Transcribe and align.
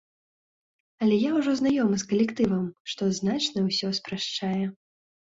Але 1.07 1.15
я 1.23 1.31
ўжо 1.35 1.51
знаёмы 1.59 1.99
з 2.03 2.07
калектывам, 2.13 2.63
што 2.93 3.09
значна 3.19 3.59
ўсё 3.67 3.87
спрашчае. 3.99 4.63